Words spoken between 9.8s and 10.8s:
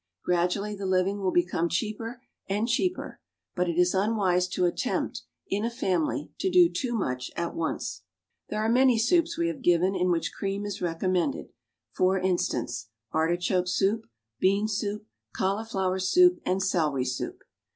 in which cream